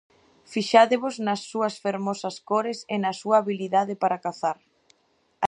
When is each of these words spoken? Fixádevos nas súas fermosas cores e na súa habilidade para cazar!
Fixádevos 0.53 1.15
nas 1.25 1.41
súas 1.49 1.75
fermosas 1.83 2.35
cores 2.49 2.79
e 2.93 2.95
na 3.03 3.13
súa 3.19 3.35
habilidade 3.39 3.93
para 4.01 4.21
cazar! 4.25 4.57